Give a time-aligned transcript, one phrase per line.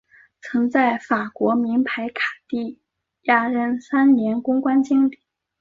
[0.41, 2.79] 曾在法国名牌卡地
[3.25, 5.19] 亚任三年公关经理。